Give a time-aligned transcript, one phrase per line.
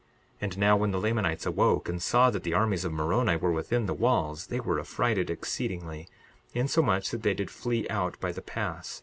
[0.37, 3.51] 62:24 And now, when the Lamanites awoke and saw that the armies of Moroni were
[3.51, 6.07] within the walls, they were affrighted exceedingly,
[6.55, 8.99] insomuch that they did flee out by the pass.